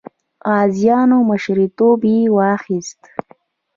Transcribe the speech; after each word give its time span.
غازیانو 0.51 1.17
مشرتوب 1.29 1.99
یې 2.13 2.19
واخیست. 2.35 3.01